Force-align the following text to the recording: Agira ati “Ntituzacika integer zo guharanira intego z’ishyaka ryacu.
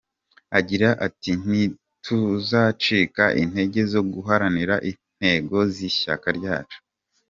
Agira 0.59 0.89
ati 1.07 1.31
“Ntituzacika 1.43 3.23
integer 3.41 3.87
zo 3.93 4.01
guharanira 4.13 4.75
intego 4.89 5.57
z’ishyaka 5.73 6.27
ryacu. 6.39 6.77